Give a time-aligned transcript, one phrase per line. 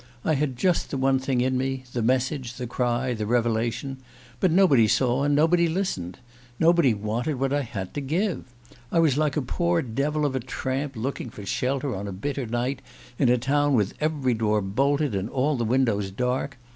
[0.25, 3.97] I had just the one thing in me: the message, the cry, the revelation.
[4.39, 6.17] But nobody saw and nobody listened.
[6.59, 8.45] Nobody wanted what I had to give.
[8.91, 12.47] I was like a poor devil of a tramp looking for shelter on a bitter
[12.47, 12.81] night,
[13.19, 16.57] in a town with every door bolted and all the windows dark.